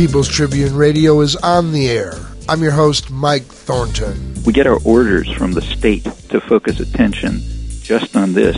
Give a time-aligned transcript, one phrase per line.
[0.00, 2.14] People's Tribune Radio is on the air.
[2.48, 4.34] I'm your host, Mike Thornton.
[4.46, 7.42] We get our orders from the state to focus attention
[7.82, 8.56] just on this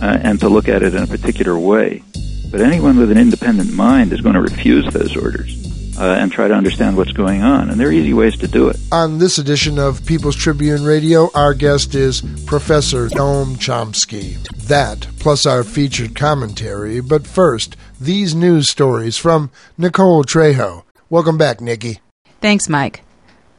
[0.00, 2.02] uh, and to look at it in a particular way.
[2.50, 5.56] But anyone with an independent mind is going to refuse those orders.
[5.98, 7.68] Uh, and try to understand what's going on.
[7.68, 8.78] And there are easy ways to do it.
[8.90, 14.40] On this edition of People's Tribune Radio, our guest is Professor Noam Chomsky.
[14.66, 17.00] That, plus our featured commentary.
[17.02, 20.84] But first, these news stories from Nicole Trejo.
[21.10, 22.00] Welcome back, Nikki.
[22.40, 23.02] Thanks, Mike.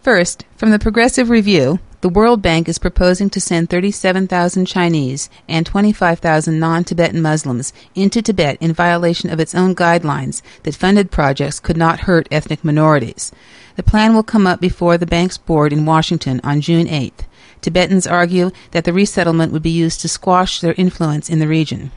[0.02, 5.68] First, from the Progressive Review, the World Bank is proposing to send 37,000 Chinese and
[5.68, 11.60] 25,000 non Tibetan Muslims into Tibet in violation of its own guidelines that funded projects
[11.60, 13.32] could not hurt ethnic minorities.
[13.76, 17.26] The plan will come up before the bank's board in Washington on June 8th.
[17.62, 21.92] Tibetans argue that the resettlement would be used to squash their influence in the region.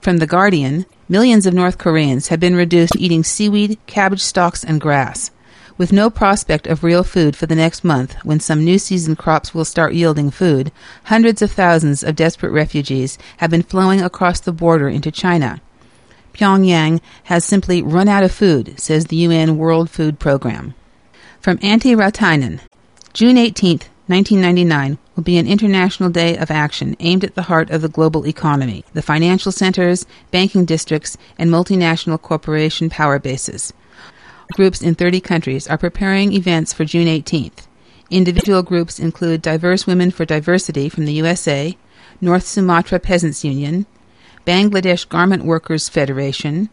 [0.00, 4.64] From The Guardian, millions of North Koreans have been reduced to eating seaweed, cabbage stalks,
[4.64, 5.30] and grass.
[5.78, 9.54] With no prospect of real food for the next month, when some new season crops
[9.54, 10.72] will start yielding food,
[11.04, 15.60] hundreds of thousands of desperate refugees have been flowing across the border into China.
[16.34, 20.74] Pyongyang has simply run out of food, says the UN World Food Program.
[21.38, 22.58] From Antti Rautiainen,
[23.12, 27.82] June 18, 1999 will be an international day of action aimed at the heart of
[27.82, 33.72] the global economy, the financial centers, banking districts, and multinational corporation power bases.
[34.54, 37.66] Groups in 30 countries are preparing events for June 18th.
[38.10, 41.76] Individual groups include Diverse Women for Diversity from the USA,
[42.20, 43.84] North Sumatra Peasants Union,
[44.46, 46.70] Bangladesh Garment Workers Federation,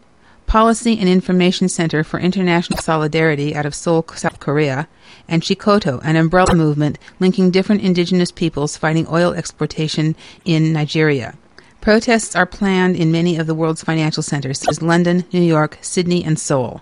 [0.47, 4.87] Policy and Information Center for International Solidarity out of Seoul, South Korea,
[5.27, 11.35] and Chikoko, an umbrella movement linking different indigenous peoples fighting oil exploitation in Nigeria.
[11.81, 15.77] Protests are planned in many of the world's financial centers, such as London, New York,
[15.81, 16.81] Sydney, and Seoul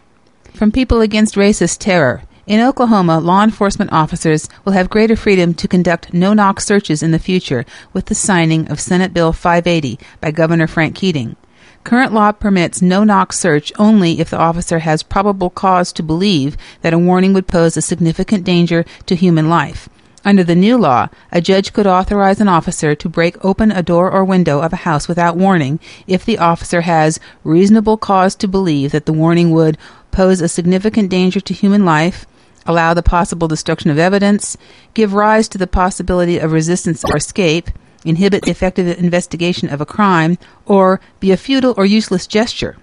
[0.53, 2.24] from people against racist terror.
[2.46, 7.12] In Oklahoma, law enforcement officers will have greater freedom to conduct no knock searches in
[7.12, 11.38] the future with the signing of Senate Bill 580 by Governor Frank Keating.
[11.84, 16.56] Current law permits no knock search only if the officer has probable cause to believe
[16.81, 19.90] that a warning would pose a significant danger to human life.
[20.25, 24.09] Under the new law, a judge could authorize an officer to break open a door
[24.09, 28.94] or window of a house without warning if the officer has reasonable cause to believe
[28.94, 29.78] that the warning would
[30.12, 32.25] pose a significant danger to human life,
[32.66, 34.56] allow the possible destruction of evidence,
[34.94, 37.69] give rise to the possibility of resistance or escape,
[38.06, 42.78] inhibit the effective investigation of a crime, or be a futile or useless gesture.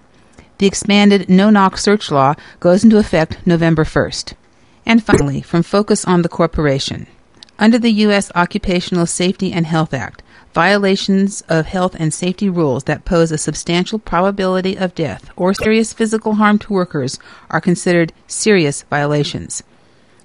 [0.59, 4.33] The expanded no knock search law goes into effect November 1st.
[4.85, 7.07] And finally, from Focus on the Corporation.
[7.61, 8.31] Under the U.S.
[8.33, 13.99] Occupational Safety and Health Act, violations of health and safety rules that pose a substantial
[13.99, 17.19] probability of death or serious physical harm to workers
[17.51, 19.61] are considered serious violations.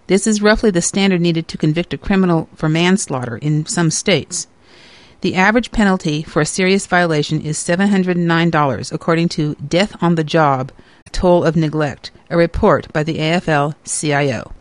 [0.06, 4.46] This is roughly the standard needed to convict a criminal for manslaughter in some states.
[5.20, 10.72] The average penalty for a serious violation is $709, according to Death on the Job
[11.12, 14.54] Toll of Neglect, a report by the AFL CIO.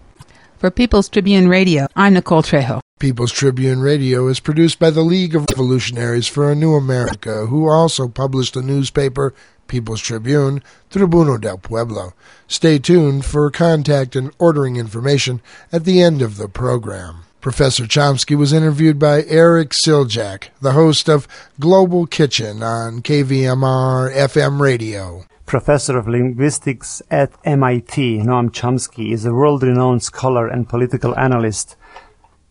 [0.58, 2.80] For People's Tribune Radio, I'm Nicole Trejo.
[3.00, 7.70] People's Tribune Radio is produced by the League of Revolutionaries for a New America, who
[7.70, 9.34] also published the newspaper
[9.68, 12.14] People's Tribune, Tribuno del Pueblo.
[12.48, 15.42] Stay tuned for contact and ordering information
[15.74, 17.26] at the end of the program.
[17.42, 21.28] Professor Chomsky was interviewed by Eric Siljak, the host of
[21.60, 25.26] Global Kitchen on KVMR FM radio.
[25.46, 31.76] Professor of Linguistics at MIT, Noam Chomsky is a world-renowned scholar and political analyst.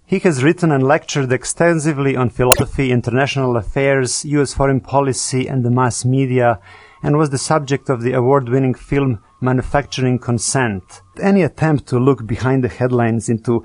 [0.07, 4.55] He has written and lectured extensively on philosophy, international affairs, U.S.
[4.55, 6.61] foreign policy, and the mass media,
[7.03, 11.03] and was the subject of the award-winning film Manufacturing Consent.
[11.21, 13.65] Any attempt to look behind the headlines into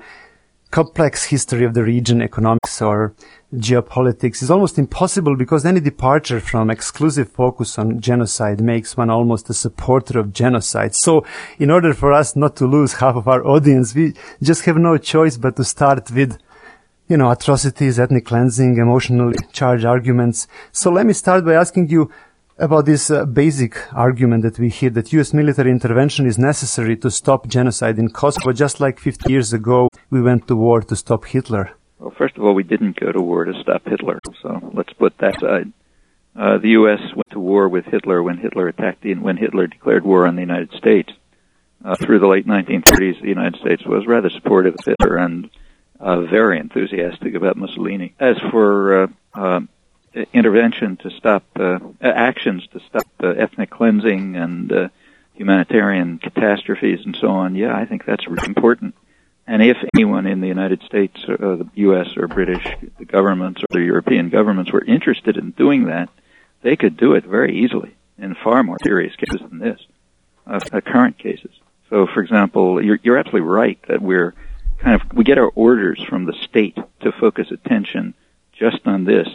[0.70, 3.12] complex history of the region, economics or
[3.54, 9.50] geopolitics is almost impossible because any departure from exclusive focus on genocide makes one almost
[9.50, 10.94] a supporter of genocide.
[10.94, 11.26] So
[11.58, 14.96] in order for us not to lose half of our audience, we just have no
[14.96, 16.38] choice but to start with
[17.08, 20.46] you know, atrocities, ethnic cleansing, emotionally charged arguments.
[20.70, 22.08] So let me start by asking you
[22.60, 25.32] about this uh, basic argument that we hear that U.S.
[25.32, 30.20] military intervention is necessary to stop genocide in Kosovo, just like 50 years ago we
[30.20, 31.72] went to war to stop Hitler.
[31.98, 35.16] Well, first of all, we didn't go to war to stop Hitler, so let's put
[35.18, 35.72] that aside.
[36.36, 37.00] Uh, the U.S.
[37.14, 40.42] went to war with Hitler when Hitler attacked the, when Hitler declared war on the
[40.42, 41.12] United States.
[41.82, 45.48] Uh, through the late 1930s, the United States was rather supportive of Hitler and
[45.98, 48.14] uh, very enthusiastic about Mussolini.
[48.20, 49.60] As for uh, uh,
[50.32, 54.88] intervention to stop uh, actions to stop uh, ethnic cleansing and uh,
[55.34, 58.94] humanitarian catastrophes and so on, yeah, I think that's important.
[59.46, 62.16] And if anyone in the United States, or the U.S.
[62.16, 62.64] or British
[63.06, 66.08] governments or the European governments were interested in doing that,
[66.62, 69.80] they could do it very easily in far more serious cases than this,
[70.46, 71.50] uh, current cases.
[71.88, 74.34] So, for example, you're, you're absolutely right that we're
[74.78, 78.14] kind of we get our orders from the state to focus attention
[78.52, 79.28] just on this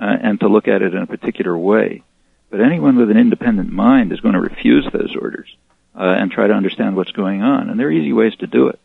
[0.00, 2.02] uh, and to look at it in a particular way.
[2.50, 5.54] But anyone with an independent mind is going to refuse those orders
[5.94, 7.68] uh, and try to understand what's going on.
[7.68, 8.78] And there are easy ways to do it.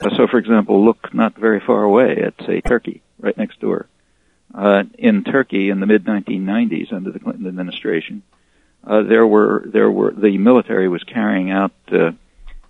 [0.00, 3.86] Uh, so, for example, look not very far away at, say, Turkey, right next door.
[4.52, 8.22] Uh, in Turkey, in the mid 1990s, under the Clinton administration,
[8.84, 11.72] uh, there were there were the military was carrying out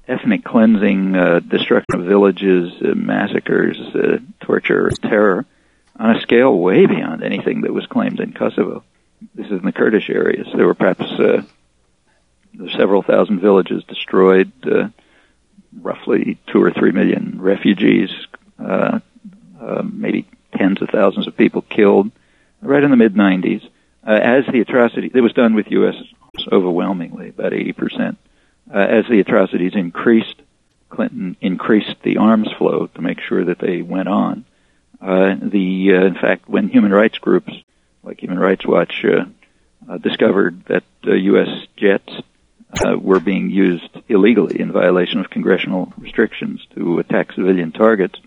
[0.08, 5.46] ethnic cleansing, uh, destruction of villages, uh, massacres, uh, torture, terror,
[5.98, 8.82] on a scale way beyond anything that was claimed in Kosovo.
[9.34, 10.48] This is in the Kurdish areas.
[10.54, 11.42] There were perhaps uh,
[12.76, 14.88] several thousand villages destroyed, uh,
[15.80, 18.10] roughly two or three million refugees,
[18.58, 19.00] uh,
[19.60, 20.26] uh, maybe
[20.56, 22.10] tens of thousands of people killed,
[22.60, 23.68] right in the mid 90s.
[24.06, 25.94] Uh, as the atrocity, it was done with U.S.
[26.52, 28.18] overwhelmingly, about 80 percent.
[28.72, 30.40] Uh, as the atrocities increased,
[30.90, 34.44] Clinton increased the arms flow to make sure that they went on.
[35.04, 37.52] Uh, the uh, in fact, when human rights groups
[38.02, 39.24] like Human Rights Watch uh,
[39.88, 41.48] uh, discovered that U.S.
[41.48, 42.12] Uh, jets
[42.84, 48.18] uh, were being used illegally in violation of congressional restrictions to attack civilian targets,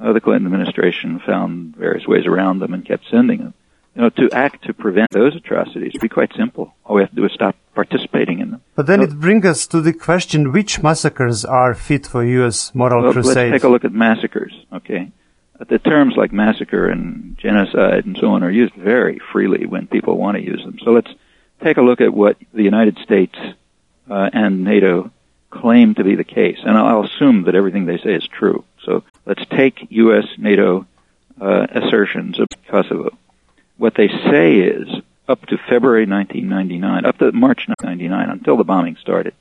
[0.00, 3.54] uh, the Clinton administration found various ways around them and kept sending them.
[3.94, 6.74] You know, to act to prevent those atrocities would be quite simple.
[6.84, 8.62] All we have to do is stop participating in them.
[8.74, 12.74] But then so, it brings us to the question: which massacres are fit for U.S.
[12.74, 13.52] moral well, crusade?
[13.52, 14.54] Let's take a look at massacres.
[14.72, 15.12] Okay,
[15.58, 20.16] the terms like massacre and genocide and so on are used very freely when people
[20.16, 20.78] want to use them.
[20.84, 21.10] So let's
[21.62, 23.36] take a look at what the United States
[24.10, 25.10] uh, and NATO
[25.50, 28.64] claim to be the case, and I'll assume that everything they say is true.
[28.84, 30.26] So let's take U.S.
[30.38, 30.86] NATO
[31.40, 33.16] uh, assertions of Kosovo.
[33.76, 34.88] What they say is
[35.28, 39.34] up to February 1999, up to March 1999, until the bombing started,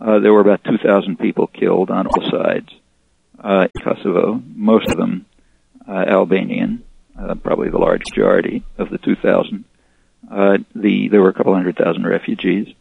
[0.00, 2.72] uh, there were about 2,000 people killed on all sides
[3.42, 4.40] uh, in Kosovo.
[4.54, 5.27] Most of them uh,
[5.92, 6.84] Albanian,
[7.18, 9.64] uh, probably the large majority of the 2,000.
[10.30, 12.74] Uh, the there were a couple hundred thousand refugees.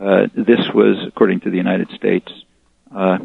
[0.00, 2.30] Uh, this was, according to the United States,
[2.94, 3.18] uh,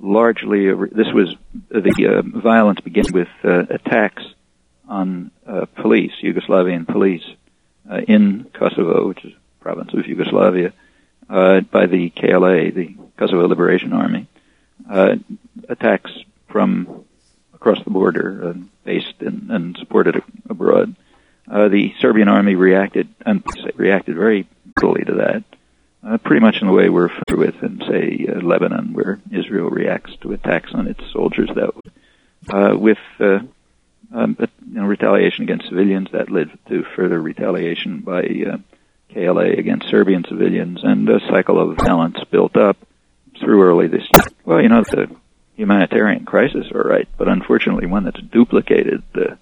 [0.00, 1.34] largely a, this was
[1.70, 4.24] the uh, violence began with uh, attacks
[4.88, 7.24] on uh, police, Yugoslavian police,
[7.90, 10.72] uh, in Kosovo, which is a province of Yugoslavia,
[11.28, 14.26] uh, by the KLA, the Kosovo Liberation Army.
[14.88, 15.16] Uh,
[15.68, 16.10] attacks
[16.48, 17.04] from
[17.56, 18.52] across the border, uh,
[18.84, 20.94] based in, and supported abroad.
[21.50, 23.42] Uh, the Serbian army reacted and
[23.74, 25.44] reacted very brutally to that,
[26.06, 29.70] uh, pretty much in the way we're familiar with in, say, uh, Lebanon, where Israel
[29.70, 31.50] reacts to attacks on its soldiers.
[31.54, 31.70] That
[32.52, 33.40] uh, with uh,
[34.12, 38.22] um, but, you know, retaliation against civilians that led to further retaliation by
[39.12, 42.76] KLA against Serbian civilians, and a cycle of violence built up
[43.40, 44.26] through early this year.
[44.44, 45.10] Well, you know, the
[45.56, 49.36] humanitarian crisis, all right, but unfortunately one that's duplicated uh,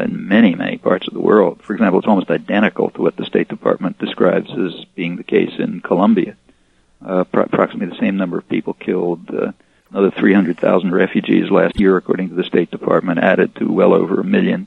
[0.00, 1.62] in many, many parts of the world.
[1.62, 5.52] For example, it's almost identical to what the State Department describes as being the case
[5.58, 6.36] in Colombia.
[7.04, 9.52] Uh, pro- approximately the same number of people killed, uh,
[9.90, 14.24] another 300,000 refugees last year, according to the State Department, added to well over a
[14.24, 14.66] million.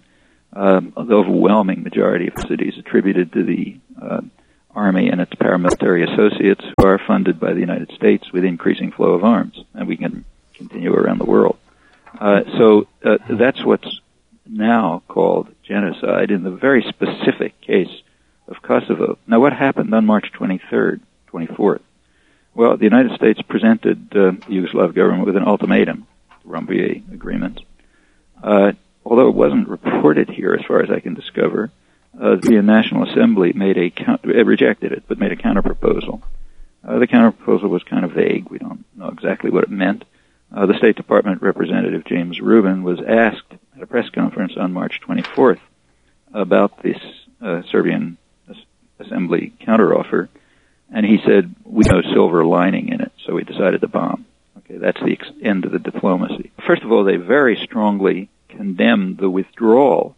[0.54, 4.22] Um, the overwhelming majority of the cities attributed to the uh,
[4.74, 9.14] Army and its paramilitary associates who are funded by the United States with increasing flow
[9.14, 9.64] of arms.
[9.74, 10.26] And we can
[10.60, 11.58] continue around the world.
[12.20, 14.00] Uh, so uh, that's what's
[14.46, 18.02] now called genocide in the very specific case
[18.48, 19.18] of Kosovo.
[19.26, 21.00] Now, what happened on March 23rd,
[21.32, 21.82] 24th?
[22.54, 26.08] Well, the United States presented uh, the Yugoslav government with an ultimatum,
[26.44, 27.62] the Rambouillet Agreement.
[28.44, 28.74] Uh,
[29.06, 31.72] although it wasn't reported here, as far as I can discover,
[32.20, 36.22] uh, the National Assembly made a count- rejected it, but made a counterproposal.
[36.86, 38.50] Uh, the counterproposal was kind of vague.
[38.50, 40.04] We don't know exactly what it meant.
[40.54, 45.00] Uh, the State Department representative James Rubin was asked at a press conference on March
[45.08, 45.60] 24th
[46.34, 46.98] about this
[47.42, 48.18] uh, Serbian
[49.00, 50.28] Assembly counteroffer,
[50.92, 54.26] and he said, "We know silver lining in it, so we decided to bomb."
[54.60, 56.52] Okay, that's the ex- end of the diplomacy.
[56.68, 60.16] First of all, they very strongly condemned the withdrawal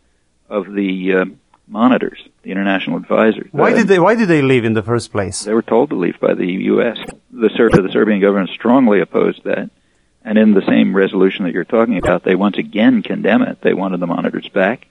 [0.49, 1.25] of the uh,
[1.67, 3.47] monitors, the international advisors.
[3.51, 5.43] Why Uh, did they Why did they leave in the first place?
[5.43, 6.97] they were told to leave by the U.S.
[7.31, 9.69] The, Ser- the Serbian government strongly opposed that.
[10.23, 13.61] And in the same resolution that you're talking about, they once again condemn it.
[13.61, 14.87] They wanted the monitors back.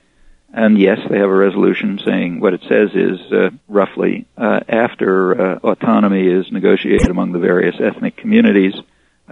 [0.53, 5.41] And yes, they have a resolution saying what it says is uh, roughly uh, after
[5.41, 8.75] uh, autonomy is negotiated among the various ethnic communities,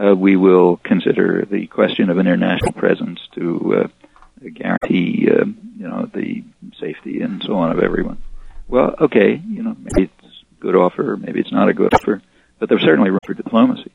[0.00, 5.45] uh, we will consider the question of international presence to uh, guarantee, uh,
[5.76, 6.45] you know, the
[6.78, 8.19] safety and so on of everyone.
[8.69, 12.23] Well, okay, you know, maybe it's a good offer, maybe it's not a good offer,
[12.61, 13.90] but there's certainly room for diplomacy.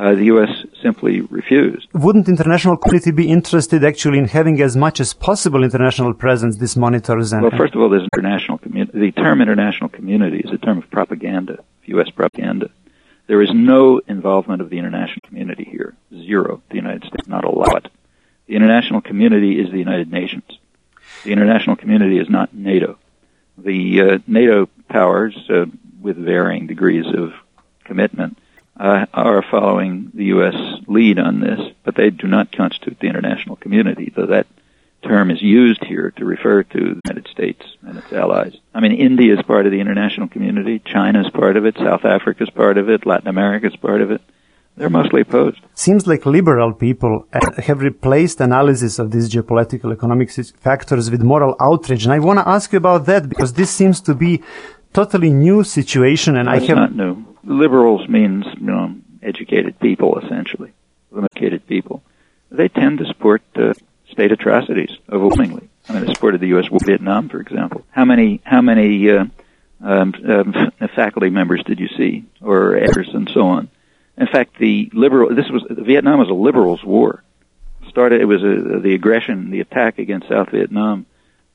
[0.00, 0.48] Uh, the U.S.
[0.82, 1.86] simply refused.
[1.92, 6.74] Wouldn't international community be interested actually in having as much as possible international presence, these
[6.74, 8.98] monitors and Well, first of all, there's international community.
[8.98, 12.08] The term international community is a term of propaganda, U.S.
[12.08, 12.70] propaganda.
[13.26, 15.94] There is no involvement of the international community here.
[16.14, 16.62] Zero.
[16.70, 17.90] The United States, not a lot.
[18.46, 20.50] The international community is the United Nations.
[21.24, 22.96] The international community is not NATO.
[23.58, 25.66] The uh, NATO powers, uh,
[26.00, 27.34] with varying degrees of
[27.84, 28.38] commitment,
[28.80, 30.56] uh, are following the U.S.
[30.88, 34.46] lead on this, but they do not constitute the international community, though that
[35.02, 38.56] term is used here to refer to the United States and its allies.
[38.74, 42.04] I mean, India is part of the international community, China is part of it, South
[42.04, 44.22] Africa is part of it, Latin America is part of it.
[44.76, 45.60] They're mostly opposed.
[45.74, 47.26] Seems like liberal people
[47.58, 52.48] have replaced analysis of these geopolitical economic factors with moral outrage, and I want to
[52.48, 54.42] ask you about that because this seems to be
[54.94, 57.26] totally new situation, and I It's have not new.
[57.44, 60.72] Liberals means, you know, educated people, essentially.
[61.16, 62.02] Educated people.
[62.50, 63.74] They tend to support uh,
[64.10, 65.68] state atrocities overwhelmingly.
[65.88, 66.70] I mean, they supported the U.S.
[66.70, 67.84] war Vietnam, for example.
[67.90, 69.24] How many, how many uh,
[69.82, 73.68] um, um, faculty members did you see, or editors, and so on?
[74.16, 75.34] In fact, the liberal.
[75.34, 77.22] This was Vietnam was a liberals' war.
[77.88, 78.20] Started.
[78.20, 81.06] It was a, the aggression, the attack against South Vietnam,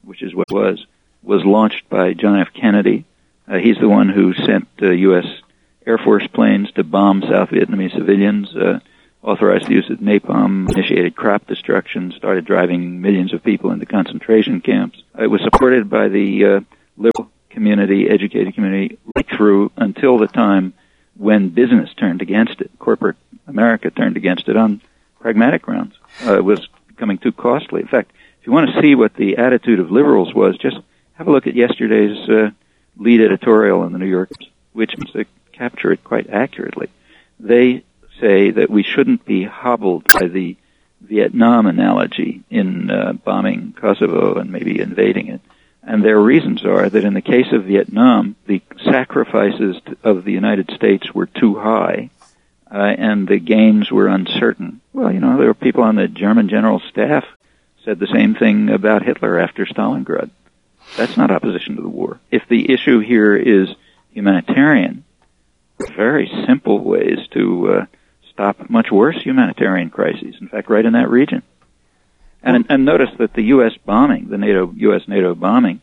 [0.04, 0.86] which is what it was,
[1.22, 2.50] was launched by John F.
[2.54, 3.06] Kennedy.
[3.48, 5.26] Uh, he's the one who sent uh, U.S.
[5.86, 8.80] Air Force planes to bomb South Vietnamese civilians, uh,
[9.22, 14.62] authorized the use of napalm, initiated crop destruction, started driving millions of people into concentration
[14.62, 15.02] camps.
[15.18, 16.60] It was supported by the uh,
[16.98, 20.74] liberal community, educated community, right through until the time
[21.18, 22.72] when business turned against it.
[22.80, 24.82] Corporate America turned against it on
[25.20, 25.96] pragmatic grounds.
[26.26, 27.82] Uh, it was becoming too costly.
[27.82, 28.12] In fact,
[28.42, 30.78] if you want to see what the attitude of liberals was, just
[31.14, 32.50] have a look at yesterday's uh,
[32.98, 34.36] lead editorial in the New Yorker,
[34.74, 35.26] which they
[35.58, 36.90] capture it quite accurately.
[37.40, 37.84] They
[38.20, 40.56] say that we shouldn't be hobbled by the
[41.02, 45.42] Vietnam analogy in uh, bombing Kosovo and maybe invading it.
[45.84, 50.72] And their reasons are that in the case of Vietnam, the sacrifices of the United
[50.72, 52.10] States were too high,
[52.72, 54.82] uh, and the gains were uncertain.
[54.94, 57.24] Well, you know, there were people on the German general staff
[57.84, 60.32] said the same thing about Hitler after Stalingrad.
[60.98, 62.20] That's not opposition to the war.
[62.32, 63.70] If the issue here is
[64.12, 65.04] humanitarian,
[65.96, 67.86] very simple ways to uh,
[68.32, 70.36] stop much worse humanitarian crises.
[70.40, 71.44] In fact, right in that region.
[72.44, 73.74] And, and notice that the U.S.
[73.86, 75.08] bombing, the NATO, U.S.
[75.08, 75.82] NATO bombing,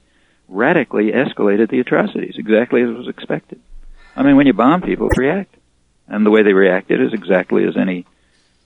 [0.48, 3.60] radically escalated the atrocities, exactly as was expected.
[4.14, 5.54] I mean, when you bomb, people react.
[6.06, 8.06] And the way they reacted is exactly as any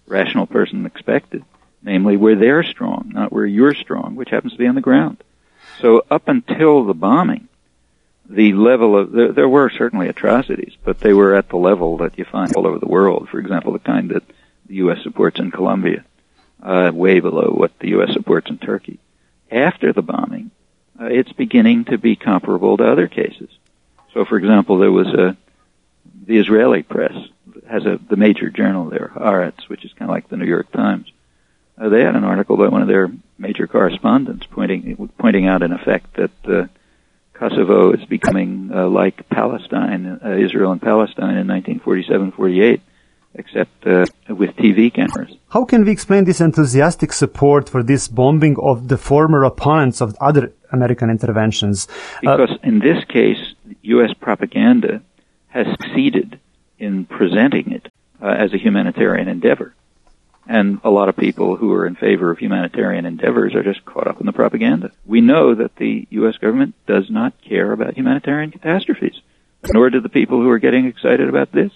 [0.06, 1.44] rational person expected.
[1.82, 5.22] Namely, where they're strong, not where you're strong, which happens to be on the ground.
[5.80, 7.48] So up until the bombing,
[8.28, 12.18] the level of, there, there were certainly atrocities, but they were at the level that
[12.18, 13.28] you find all over the world.
[13.28, 14.24] For example, the kind that
[14.66, 15.02] the U.S.
[15.02, 16.04] supports in Colombia
[16.62, 18.12] uh, way below what the U.S.
[18.12, 18.98] supports in Turkey.
[19.50, 20.50] After the bombing,
[21.00, 23.50] uh, it's beginning to be comparable to other cases.
[24.12, 25.36] So, for example, there was a
[26.26, 27.14] the Israeli press
[27.68, 30.72] has a the major journal there, Haaretz, which is kind of like the New York
[30.72, 31.10] Times.
[31.78, 35.72] Uh, they had an article by one of their major correspondents pointing pointing out, in
[35.72, 36.66] effect, that uh,
[37.38, 42.80] Kosovo is becoming uh, like Palestine, uh, Israel and Palestine in 1947-48
[43.38, 45.36] except uh, with TV cameras.
[45.50, 50.16] How can we explain this enthusiastic support for this bombing of the former opponents of
[50.20, 51.86] other American interventions?
[52.22, 54.12] Because uh, in this case, U.S.
[54.18, 55.02] propaganda
[55.48, 56.40] has succeeded
[56.78, 59.74] in presenting it uh, as a humanitarian endeavor.
[60.48, 64.06] And a lot of people who are in favor of humanitarian endeavors are just caught
[64.06, 64.92] up in the propaganda.
[65.04, 66.36] We know that the U.S.
[66.38, 69.20] government does not care about humanitarian catastrophes,
[69.72, 71.72] nor do the people who are getting excited about this.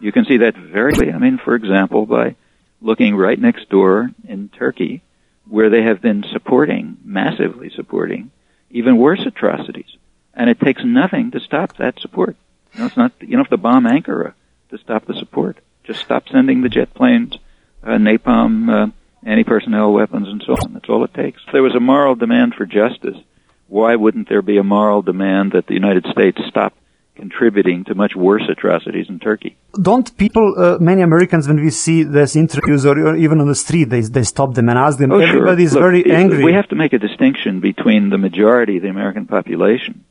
[0.00, 1.14] You can see that very clearly.
[1.14, 2.36] I mean, for example, by
[2.82, 5.02] looking right next door in Turkey,
[5.48, 8.30] where they have been supporting, massively supporting,
[8.70, 9.96] even worse atrocities.
[10.34, 12.36] And it takes nothing to stop that support.
[12.74, 14.34] You know, it's not, you don't have to bomb Ankara
[14.70, 15.58] to stop the support.
[15.84, 17.38] Just stop sending the jet planes,
[17.92, 18.92] napalm, uh,
[19.24, 20.74] anti-personnel weapons, and so on.
[20.74, 21.40] That's all it takes.
[21.52, 23.16] There was a moral demand for justice
[23.68, 26.74] why wouldn't there be a moral demand that the United States stop
[27.16, 29.56] contributing to much worse atrocities in Turkey?
[29.80, 33.54] Don't people, uh, many Americans, when we see these interviews or, or, even on the
[33.54, 35.82] street, they, they stop them and ask them, oh, everybody's sure.
[35.82, 36.44] very angry.
[36.44, 40.04] We have to make a distinction between the majority of the American population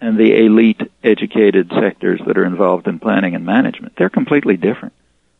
[0.00, 3.94] and the elite educated sectors that are involved in planning and management.
[3.96, 4.94] They're completely different.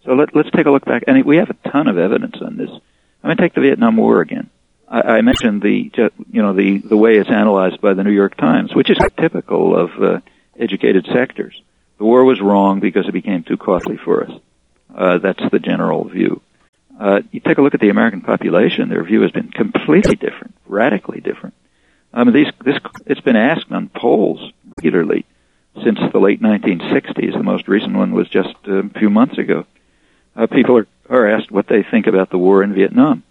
[0.09, 1.05] So let, us take a look back.
[1.07, 2.71] And we have a ton of evidence on this.
[2.71, 4.49] I'm going to take the Vietnam War again.
[4.89, 5.93] I, I mentioned the,
[6.33, 9.77] you know, the, the way it's analyzed by the New York Times, which is typical
[9.77, 10.21] of uh,
[10.59, 11.61] educated sectors.
[11.99, 14.31] The war was wrong because it became too costly for us.
[14.95, 16.41] Uh, that's the general view.
[16.99, 20.55] Uh, you take a look at the American population; their view has been completely different,
[20.67, 21.55] radically different.
[22.15, 25.27] I mean, these, this, it's been asked on polls regularly
[25.85, 27.33] since the late 1960s.
[27.35, 29.67] The most recent one was just a few months ago.
[30.39, 33.25] Uh, people are, are asked what they think about the war in Vietnam.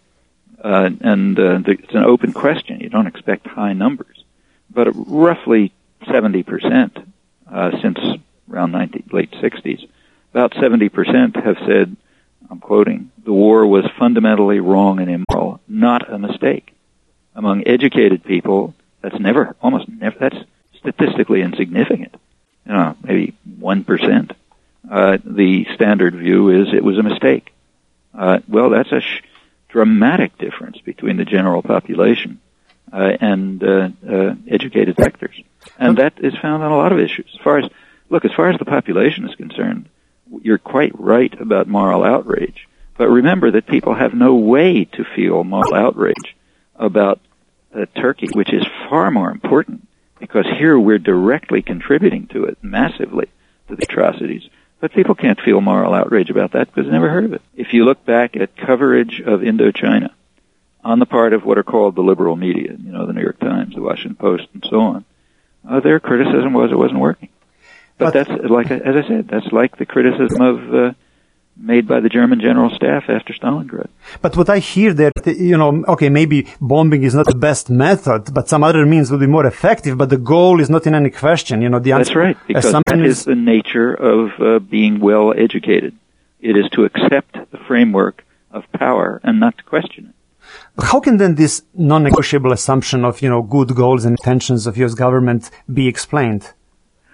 [0.61, 2.81] Uh, and uh, the, it's an open question.
[2.81, 4.25] You don't expect high numbers.
[4.69, 5.71] But roughly
[6.03, 7.05] 70%
[7.49, 7.97] uh, since
[8.51, 9.87] around 19, late 60s,
[10.33, 11.95] about 70% have said,
[12.49, 16.73] I'm quoting, the war was fundamentally wrong and immoral, not a mistake
[17.33, 20.37] among educated people, that's never, almost never, that's
[20.77, 22.15] statistically insignificant.
[22.65, 24.31] You know, maybe 1%.
[24.89, 27.53] Uh, the standard view is it was a mistake.
[28.13, 29.21] Uh, well, that's a sh-
[29.69, 32.39] dramatic difference between the general population
[32.91, 35.39] uh, and uh, uh, educated sectors,
[35.77, 37.29] and that is found on a lot of issues.
[37.33, 37.69] As far as
[38.09, 39.89] look, as far as the population is concerned,
[40.41, 42.67] you're quite right about moral outrage.
[42.97, 46.35] But remember that people have no way to feel moral outrage
[46.75, 47.19] about
[47.75, 49.87] uh, Turkey, which is far more important
[50.19, 53.27] because here we're directly contributing to it massively
[53.67, 54.49] to the atrocities.
[54.79, 57.41] But people can't feel moral outrage about that because they never heard of it.
[57.55, 60.11] If you look back at coverage of Indochina
[60.83, 63.39] on the part of what are called the liberal media, you know, the New York
[63.39, 65.05] Times, the Washington Post, and so on,
[65.67, 67.29] uh, their criticism was it wasn't working.
[67.97, 70.93] But, but that's like, as I said, that's like the criticism of uh,
[71.59, 73.89] made by the German general staff after Stalingrad.
[74.21, 78.33] But what I hear that, you know, okay, maybe bombing is not the best method,
[78.33, 81.09] but some other means will be more effective, but the goal is not in any
[81.09, 82.03] question, you know, the answer.
[82.03, 85.95] That's right, because that is the nature of uh, being well educated.
[86.39, 90.13] It is to accept the framework of power and not to question it.
[90.83, 94.93] How can then this non-negotiable assumption of, you know, good goals and intentions of U.S.
[94.93, 96.53] government be explained?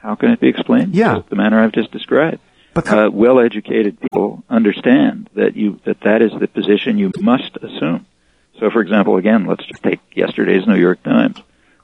[0.02, 0.94] How can it be explained?
[0.94, 1.16] Yeah.
[1.16, 2.40] Just the manner I've just described.
[2.76, 8.06] Uh, well-educated people understand that you that that is the position you must assume.
[8.60, 11.38] So, for example, again, let's just take yesterday's New York Times.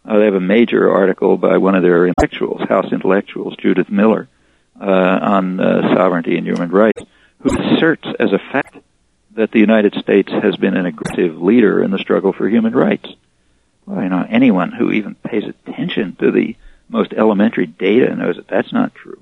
[0.04, 4.28] Uh, they have a major article by one of their intellectuals, House intellectuals, Judith Miller,
[4.82, 7.04] uh, on uh, sovereignty and human rights,
[7.42, 8.78] who asserts as a fact
[9.36, 13.08] that the United States has been an aggressive leader in the struggle for human rights.
[13.86, 16.56] Well, you know, anyone who even pays attention to the
[16.88, 19.22] most elementary data knows that that's not true.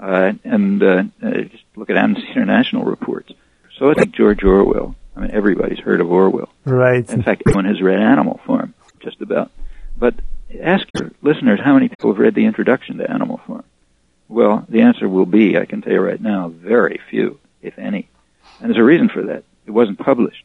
[0.00, 3.32] Uh, and uh, uh, just look at Amnesty International reports.
[3.78, 4.94] So I think George Orwell.
[5.16, 6.48] I mean, everybody's heard of Orwell.
[6.64, 7.08] Right.
[7.10, 9.50] In fact, everyone has read Animal Farm, just about.
[9.96, 10.14] But
[10.62, 13.64] ask your listeners how many people have read the introduction to Animal Farm.
[14.28, 18.08] Well, the answer will be, I can tell you right now, very few, if any.
[18.60, 19.42] And there's a reason for that.
[19.66, 20.44] It wasn't published.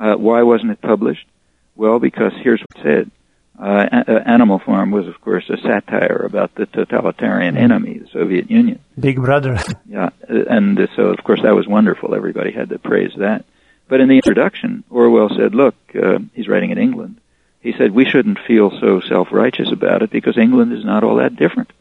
[0.00, 1.26] Uh, why wasn't it published?
[1.74, 3.10] Well, because here's what it said.
[3.58, 7.60] Uh, Animal Farm was, of course, a satire about the totalitarian mm.
[7.60, 8.80] enemy, the Soviet Union.
[8.98, 9.58] Big Brother.
[9.88, 12.14] yeah, and so, of course, that was wonderful.
[12.14, 13.46] Everybody had to praise that.
[13.88, 17.20] But in the introduction, Orwell said, look, uh, he's writing in England.
[17.60, 21.36] He said, we shouldn't feel so self-righteous about it because England is not all that
[21.36, 21.72] different.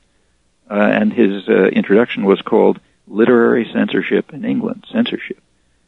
[0.69, 5.41] Uh, and his uh, introduction was called Literary Censorship in England, Censorship.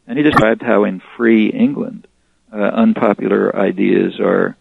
[0.05, 2.07] And he described how in free England,
[2.51, 4.55] uh, unpopular ideas are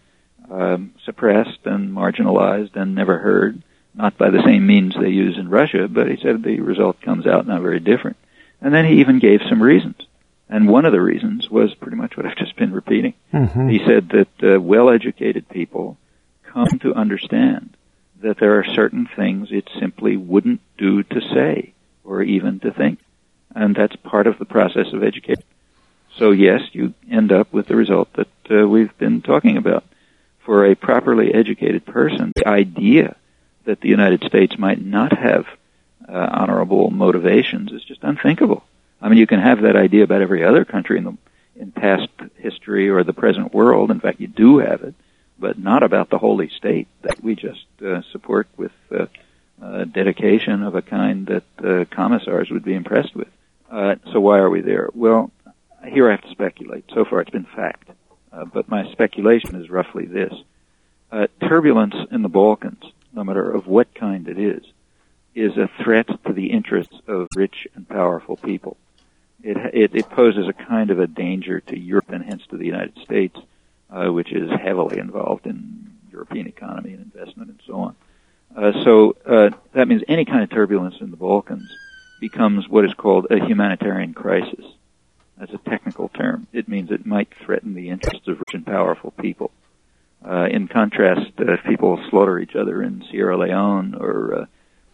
[0.50, 3.62] um, suppressed and marginalized and never heard,
[3.94, 7.26] not by the same means they use in Russia, but he said the result comes
[7.26, 8.16] out not very different.
[8.60, 9.96] And then he even gave some reasons.
[10.48, 13.14] And one of the reasons was pretty much what I've just been repeating.
[13.32, 13.68] Mm-hmm.
[13.68, 15.98] He said that uh, well-educated people
[16.44, 17.76] come to understand
[18.22, 23.00] that there are certain things it simply wouldn't do to say or even to think.
[23.54, 25.44] And that's part of the process of education.
[26.16, 29.84] So yes, you end up with the result that uh, we've been talking about
[30.56, 33.14] for a properly educated person, the idea
[33.66, 35.44] that the United States might not have
[36.08, 38.64] uh, honorable motivations is just unthinkable.
[39.02, 41.18] I mean, you can have that idea about every other country in the
[41.56, 43.90] in past history or the present world.
[43.90, 44.94] In fact, you do have it,
[45.38, 49.08] but not about the holy state that we just uh, support with uh,
[49.62, 53.28] uh, dedication of a kind that uh, commissars would be impressed with.
[53.70, 54.88] Uh, so why are we there?
[54.94, 55.30] Well,
[55.86, 56.86] here I have to speculate.
[56.94, 57.90] So far, it's been fact.
[58.36, 60.34] Uh, but my speculation is roughly this.
[61.10, 64.62] uh, turbulence in the Balkans, no matter of what kind it is,
[65.34, 68.76] is a threat to the interests of rich and powerful people.
[69.42, 72.66] It, it, it poses a kind of a danger to Europe and hence to the
[72.66, 73.38] United States,
[73.90, 77.96] uh, which is heavily involved in European economy and investment and so on.
[78.56, 81.70] Uh, so uh, that means any kind of turbulence in the Balkans
[82.20, 84.64] becomes what is called a humanitarian crisis.
[86.16, 86.46] Term.
[86.52, 89.50] It means it might threaten the interests of rich and powerful people.
[90.24, 94.46] Uh, in contrast, uh, if people slaughter each other in Sierra Leone or uh,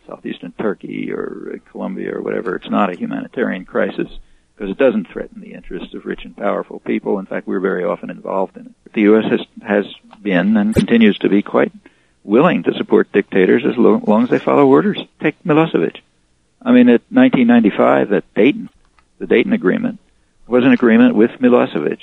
[0.06, 4.08] southeastern Turkey or uh, Colombia or whatever, it's not a humanitarian crisis
[4.54, 7.18] because it doesn't threaten the interests of rich and powerful people.
[7.18, 8.92] In fact, we're very often involved in it.
[8.92, 9.24] The U.S.
[9.30, 9.86] has, has
[10.20, 11.72] been and continues to be quite
[12.24, 15.00] willing to support dictators as lo- long as they follow orders.
[15.20, 16.00] Take Milosevic.
[16.60, 18.68] I mean, at 1995, at Dayton,
[19.18, 19.98] the Dayton Agreement
[20.52, 22.00] was an agreement with Milosevic,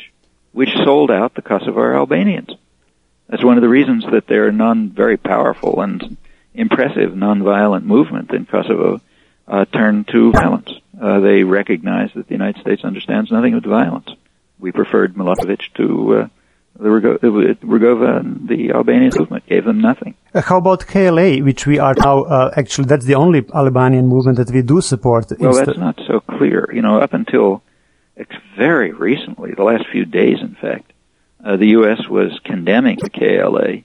[0.54, 2.50] which sold out the Kosovar Albanians.
[3.28, 6.18] That's one of the reasons that their non very powerful and
[6.56, 9.02] impressive nonviolent movement in Kosovo
[9.48, 10.72] uh, turned to violence.
[11.00, 14.10] Uh, they recognized that the United States understands nothing but violence.
[14.58, 15.86] We preferred Milosevic to
[16.16, 16.28] uh,
[16.80, 20.16] the Rugova and the Albanian movement gave them nothing.
[20.34, 24.38] Uh, how about KLA, which we are now uh, actually that's the only Albanian movement
[24.40, 25.32] that we do support?
[25.40, 26.68] Well, that's not so clear.
[26.74, 27.62] You know, up until
[28.56, 30.92] very recently, the last few days, in fact,
[31.44, 32.08] uh, the U.S.
[32.08, 33.84] was condemning the KLA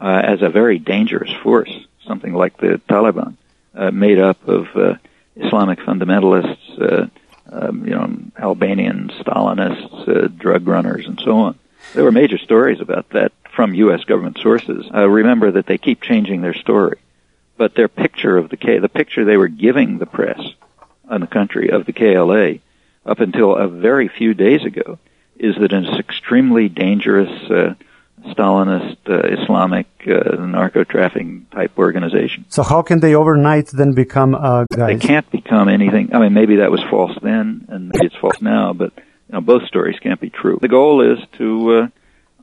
[0.00, 1.72] uh, as a very dangerous force,
[2.06, 3.36] something like the Taliban,
[3.74, 4.94] uh, made up of uh,
[5.36, 7.10] Islamic fundamentalists,
[7.50, 11.58] um, you know, Albanian Stalinists, drug runners, and so on.
[11.94, 14.04] There were major stories about that from U.S.
[14.04, 14.86] government sources.
[14.92, 16.98] Uh, remember that they keep changing their story,
[17.56, 20.40] but their picture of the K, the picture they were giving the press
[21.08, 22.60] on the country of the KLA,
[23.04, 24.98] up until a very few days ago,
[25.36, 27.74] is that it's an extremely dangerous uh,
[28.26, 32.44] Stalinist uh, Islamic uh, narco trafficking type organization.
[32.48, 35.00] So how can they overnight then become uh, guys?
[35.00, 36.14] They can't become anything.
[36.14, 39.40] I mean, maybe that was false then, and maybe it's false now, but you know,
[39.40, 40.58] both stories can't be true.
[40.60, 41.88] The goal is to uh,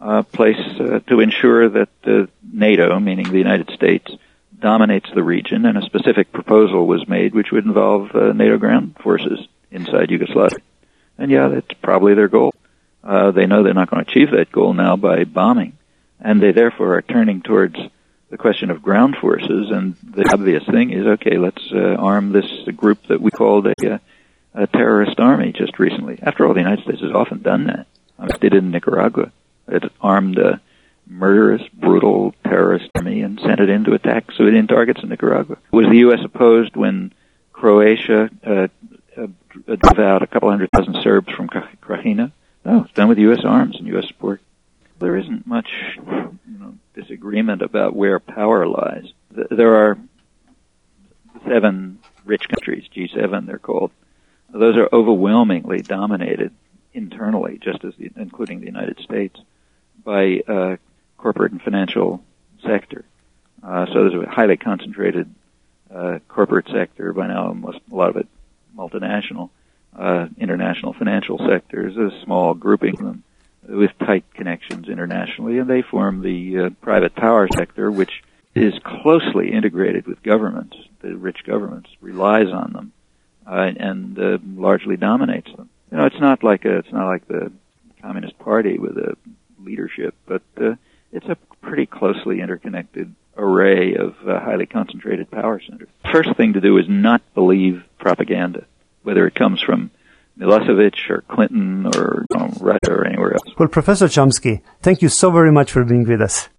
[0.02, 4.12] uh, place uh, to ensure that uh, NATO, meaning the United States,
[4.60, 8.96] dominates the region, and a specific proposal was made which would involve uh, NATO ground
[9.04, 10.60] forces inside Yugoslavia.
[11.18, 12.54] And yeah, that's probably their goal.
[13.04, 15.78] Uh, they know they're not going to achieve that goal now by bombing,
[16.20, 17.76] and they therefore are turning towards
[18.30, 19.72] the question of ground forces.
[19.72, 23.94] And the obvious thing is, okay, let's uh, arm this group that we called a
[23.94, 23.98] uh,
[24.58, 26.20] a terrorist army just recently.
[26.22, 27.86] After all, the United States has often done that.
[28.18, 29.32] I mean, it did in Nicaragua.
[29.68, 30.60] It armed a
[31.06, 35.58] murderous, brutal terrorist army and sent it in to attack civilian targets in Nicaragua.
[35.72, 36.20] Was the U.S.
[36.24, 37.14] opposed when
[37.54, 38.68] Croatia uh,
[39.66, 42.32] drove out a couple hundred thousand Serbs from Krajina?
[42.66, 43.46] No, it's done with U.S.
[43.46, 44.08] arms and U.S.
[44.08, 44.42] support.
[45.00, 49.12] There isn't much you know, disagreement about where power lies.
[49.30, 49.98] There are
[51.48, 53.92] seven rich countries, G7 they're called,
[54.50, 56.54] those are overwhelmingly dominated
[56.94, 59.40] internally, just as the, including the United States,
[60.04, 60.78] by uh,
[61.18, 62.24] corporate and financial
[62.66, 63.06] sector.
[63.62, 65.34] Uh, so there's a highly concentrated
[65.94, 68.28] uh, corporate sector by now, most, a lot of it
[68.78, 69.50] multinational.
[69.98, 73.24] Uh, international financial sector is a small grouping of them
[73.68, 78.24] with tight connections internationally, and they form the uh, private power sector, which
[78.56, 80.76] is closely integrated with governments.
[81.02, 82.92] The rich governments relies on them
[83.46, 85.70] uh, and uh, largely dominates them.
[85.92, 87.52] You know, it's not like a, it's not like the
[88.02, 89.16] Communist Party with a
[89.64, 90.76] leadership, but uh,
[91.12, 95.90] it's a pretty closely interconnected array of uh, highly concentrated power centers.
[96.12, 98.66] First thing to do is not believe propaganda,
[99.04, 99.92] whether it comes from
[100.40, 103.58] Milosevic or Clinton or you know, Russia or anywhere else.
[103.58, 106.50] Well, Professor Chomsky, thank you so very much for being with us.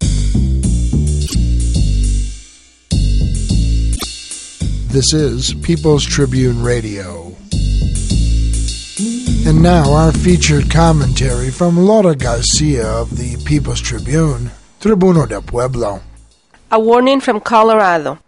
[4.91, 7.35] This is People's Tribune Radio.
[9.45, 16.01] And now our featured commentary from Laura Garcia of the People's Tribune, Tribuno del Pueblo.
[16.71, 18.19] A warning from Colorado.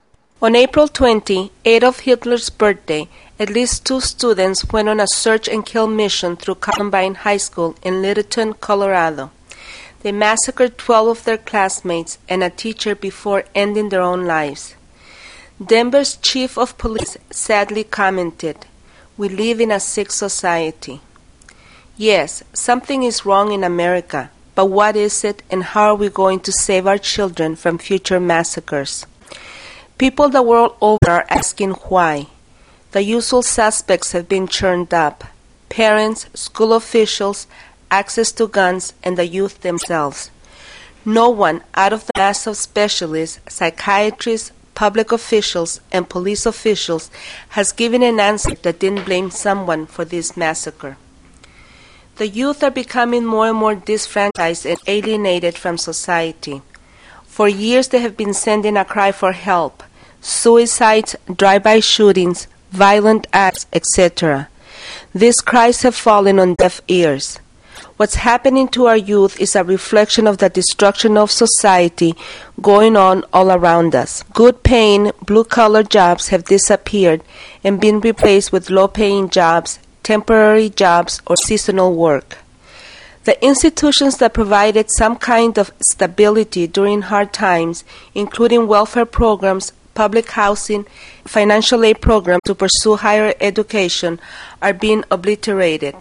[0.44, 5.64] On April 20, Adolf Hitler's birthday, at least two students went on a search and
[5.64, 9.30] kill mission through Columbine High School in Littleton, Colorado.
[10.02, 14.74] They massacred 12 of their classmates and a teacher before ending their own lives.
[15.64, 18.66] Denver's chief of police sadly commented,
[19.18, 21.02] We live in a sick society.
[21.98, 26.40] Yes, something is wrong in America, but what is it and how are we going
[26.40, 29.06] to save our children from future massacres?
[30.02, 32.26] People the world over are asking why.
[32.90, 35.26] The usual suspects have been churned up
[35.70, 37.46] parents, school officials,
[37.92, 40.32] access to guns, and the youth themselves.
[41.06, 47.12] No one out of the mass of specialists, psychiatrists, public officials, and police officials
[47.50, 50.98] has given an answer that didn't blame someone for this massacre.
[52.16, 56.64] The youth are becoming more and more disfranchised and alienated from society.
[57.28, 59.84] For years, they have been sending a cry for help
[60.22, 64.48] suicides, drive by shootings, violent acts, etc.
[65.14, 67.40] These cries have fallen on deaf ears.
[67.98, 72.16] What's happening to our youth is a reflection of the destruction of society
[72.62, 74.24] going on all around us.
[74.34, 77.22] Good paying, blue collar jobs have disappeared
[77.64, 82.38] and been replaced with low paying jobs, temporary jobs, or seasonal work.
[83.26, 87.84] The institutions that provided some kind of stability during hard times,
[88.16, 90.86] including welfare programs, public housing,
[91.26, 94.20] financial aid programs to pursue higher education,
[94.62, 95.96] are being obliterated.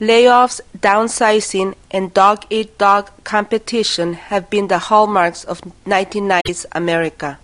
[0.00, 7.38] Layoffs, downsizing, and dog eat dog competition have been the hallmarks of 1990s America,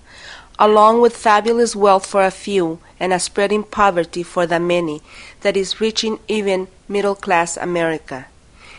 [0.58, 5.00] along with fabulous wealth for a few and a spreading poverty for the many
[5.40, 8.26] that is reaching even middle class America.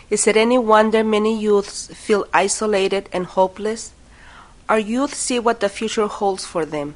[0.09, 3.91] Is it any wonder many youths feel isolated and hopeless?
[4.69, 6.95] Our youth see what the future holds for them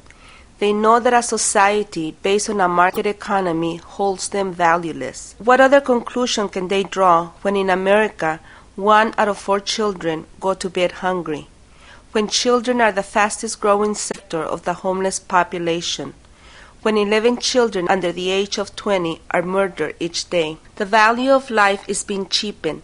[0.58, 5.36] they know that a society based on a market economy holds them valueless.
[5.38, 8.40] What other conclusion can they draw when in America
[8.74, 11.46] one out of four children go to bed hungry?
[12.10, 16.14] When children are the fastest growing sector of the homeless population?
[16.82, 20.58] When 11 children under the age of 20 are murdered each day?
[20.74, 22.82] The value of life is being cheapened.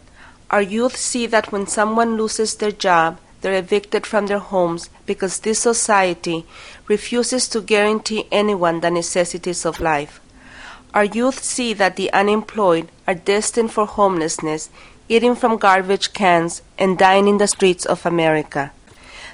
[0.50, 5.40] Our youth see that when someone loses their job, they're evicted from their homes because
[5.40, 6.46] this society
[6.88, 10.18] refuses to guarantee anyone the necessities of life.
[10.94, 14.70] Our youth see that the unemployed are destined for homelessness,
[15.10, 18.72] eating from garbage cans, and dying in the streets of America.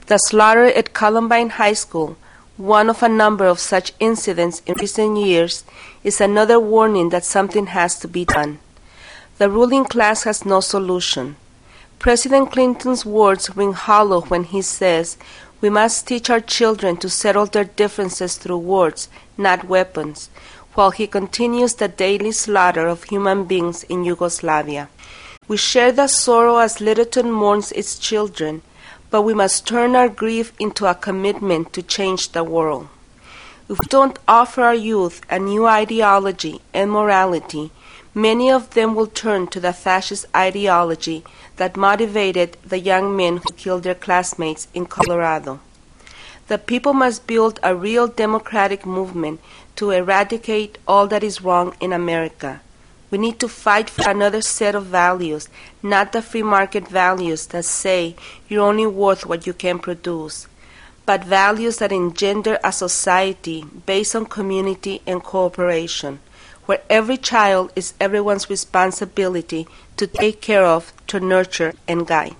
[0.06, 2.16] The slaughter at Columbine High School,
[2.56, 5.62] one of a number of such incidents in recent years,
[6.02, 8.58] is another warning that something has to be done.
[9.38, 11.36] The ruling class has no solution.
[12.00, 15.18] President Clinton's words ring hollow when he says,
[15.60, 20.30] We must teach our children to settle their differences through words, not weapons,
[20.72, 24.88] while he continues the daily slaughter of human beings in Yugoslavia.
[25.46, 28.62] We share the sorrow as Littleton mourns its children,
[29.10, 32.88] but we must turn our grief into a commitment to change the world.
[33.68, 37.72] If we don't offer our youth a new ideology and morality,
[38.14, 41.22] many of them will turn to the fascist ideology
[41.56, 45.60] that motivated the young men who killed their classmates in Colorado.
[46.48, 49.40] The people must build a real democratic movement
[49.76, 52.60] to eradicate all that is wrong in America.
[53.10, 55.48] We need to fight for another set of values,
[55.82, 58.16] not the free market values that say
[58.48, 60.48] you're only worth what you can produce,
[61.06, 66.20] but values that engender a society based on community and cooperation
[66.66, 72.36] where every child is everyone's responsibility to take care of, to nurture, and guide.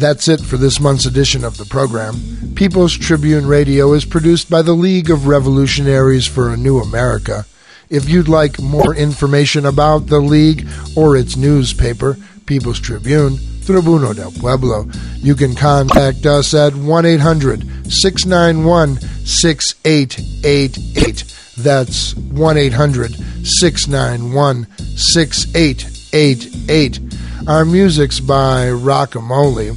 [0.00, 2.16] That's it for this month's edition of the program.
[2.54, 7.44] People's Tribune Radio is produced by the League of Revolutionaries for a New America.
[7.90, 14.30] If you'd like more information about the League or its newspaper, People's Tribune, Tribuno del
[14.32, 14.86] Pueblo.
[15.16, 21.24] You can contact us at 1 800 691 6888.
[21.58, 23.14] That's 1 800
[23.46, 27.00] 691 6888.
[27.48, 29.76] Our music's by Rockamole.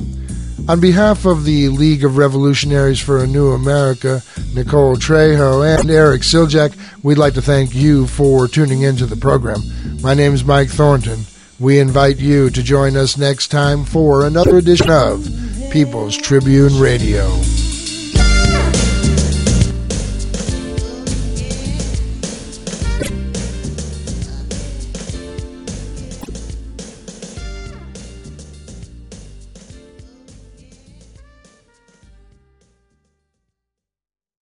[0.69, 4.21] On behalf of the League of Revolutionaries for a New America,
[4.53, 9.59] Nicole Trejo, and Eric Siljak, we'd like to thank you for tuning into the program.
[10.01, 11.25] My name is Mike Thornton.
[11.63, 15.25] We invite you to join us next time for another edition of
[15.71, 17.23] People's Tribune Radio.